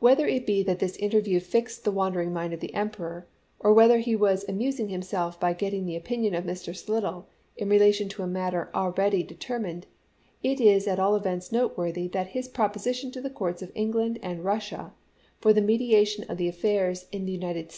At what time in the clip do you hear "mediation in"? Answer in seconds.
15.54-16.36